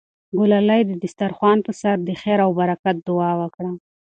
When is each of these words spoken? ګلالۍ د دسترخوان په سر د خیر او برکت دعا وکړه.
ګلالۍ 0.37 0.81
د 0.87 0.91
دسترخوان 1.03 1.57
په 1.65 1.71
سر 1.81 1.95
د 2.03 2.09
خیر 2.21 2.39
او 2.45 2.51
برکت 2.59 2.95
دعا 3.07 3.31
وکړه. 3.41 3.71